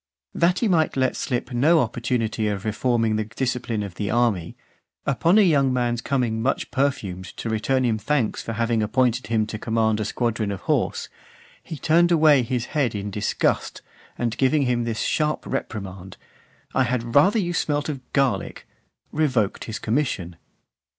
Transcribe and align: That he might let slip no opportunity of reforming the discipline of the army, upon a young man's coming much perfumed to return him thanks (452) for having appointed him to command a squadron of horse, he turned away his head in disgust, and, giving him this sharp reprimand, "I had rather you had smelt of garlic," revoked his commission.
That 0.33 0.57
he 0.57 0.67
might 0.67 0.97
let 0.97 1.15
slip 1.15 1.53
no 1.53 1.79
opportunity 1.79 2.47
of 2.47 2.65
reforming 2.65 3.17
the 3.17 3.23
discipline 3.25 3.83
of 3.83 3.93
the 3.93 4.09
army, 4.09 4.57
upon 5.05 5.37
a 5.37 5.41
young 5.43 5.71
man's 5.71 6.01
coming 6.01 6.41
much 6.41 6.71
perfumed 6.71 7.25
to 7.37 7.51
return 7.51 7.83
him 7.85 7.99
thanks 7.99 8.41
(452) 8.41 8.45
for 8.45 8.53
having 8.57 8.81
appointed 8.81 9.27
him 9.27 9.45
to 9.45 9.59
command 9.59 9.99
a 9.99 10.05
squadron 10.05 10.49
of 10.51 10.61
horse, 10.61 11.07
he 11.61 11.77
turned 11.77 12.11
away 12.11 12.41
his 12.41 12.65
head 12.73 12.95
in 12.95 13.11
disgust, 13.11 13.83
and, 14.17 14.39
giving 14.39 14.63
him 14.63 14.85
this 14.85 15.01
sharp 15.01 15.45
reprimand, 15.45 16.17
"I 16.73 16.81
had 16.81 17.13
rather 17.13 17.37
you 17.37 17.51
had 17.51 17.57
smelt 17.57 17.87
of 17.87 17.99
garlic," 18.11 18.67
revoked 19.11 19.65
his 19.65 19.77
commission. 19.77 20.35